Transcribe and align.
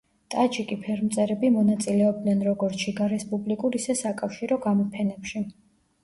ტაჯიკი 0.33 0.75
ფერმწერები 0.83 1.49
მონაწილეობდნენ 1.57 2.41
როგორც 2.47 2.85
შიგა 2.85 3.09
რესპუბლიკურ, 3.11 3.77
ისე 3.81 3.95
საკავშირო 3.99 4.57
გამოფენებში. 4.65 5.43